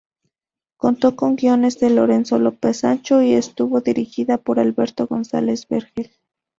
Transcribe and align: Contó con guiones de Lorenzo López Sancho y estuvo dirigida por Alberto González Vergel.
Contó 0.77 1.15
con 1.15 1.35
guiones 1.35 1.77
de 1.79 1.91
Lorenzo 1.91 2.39
López 2.39 2.77
Sancho 2.77 3.21
y 3.21 3.33
estuvo 3.33 3.81
dirigida 3.81 4.39
por 4.39 4.59
Alberto 4.59 5.05
González 5.05 5.67
Vergel. 5.67 6.09